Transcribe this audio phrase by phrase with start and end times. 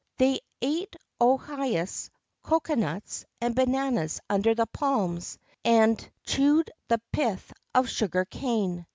[0.17, 2.09] They ate ohias,
[2.43, 8.87] cocoanuts, and bananas under the palms, and chewed the pith of sugar cane.